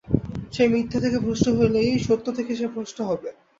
সেই 0.53 0.69
মিথ্যা 0.73 0.99
থেকে 0.99 1.17
ভ্রষ্ট 1.25 1.45
হলেই 1.57 1.91
সত্য 1.99 2.25
থেকে 2.37 2.51
সে 2.55 2.67
ভ্রষ্ট 2.73 2.97
হবে। 3.09 3.29